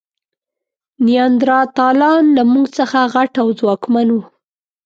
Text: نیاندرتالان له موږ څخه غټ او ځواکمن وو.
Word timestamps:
نیاندرتالان 1.05 2.23
له 2.37 2.43
موږ 2.51 2.65
څخه 2.77 2.99
غټ 3.13 3.31
او 3.41 3.47
ځواکمن 3.59 4.07
وو. 4.11 4.21